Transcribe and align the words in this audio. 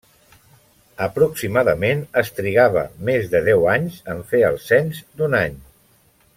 Aproximadament 1.07 2.01
es 2.23 2.33
trigava 2.39 2.85
més 3.11 3.29
de 3.35 3.43
deu 3.51 3.69
anys 3.77 4.03
en 4.15 4.27
fer 4.33 4.43
el 4.51 4.61
cens 4.67 5.07
d’un 5.21 5.41
any. 5.45 5.65